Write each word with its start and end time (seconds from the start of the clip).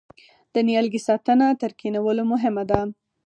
د 0.53 0.55
نیالګي 0.67 1.01
ساتنه 1.07 1.45
تر 1.61 1.71
کینولو 1.79 2.23
مهمه 2.33 2.63
ده؟ 2.69 2.79